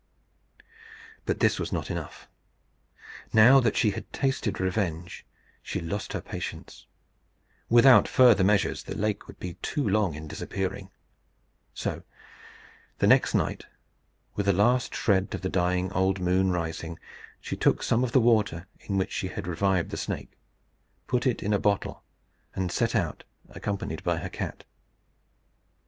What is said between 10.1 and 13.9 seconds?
in disappearing. So the next night,